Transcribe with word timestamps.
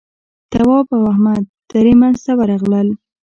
تواب 0.51 0.87
او 0.95 1.03
احمد 1.13 1.43
درې 1.71 1.93
مينځ 1.99 2.17
ته 2.25 2.31
ورغلل. 2.39 2.87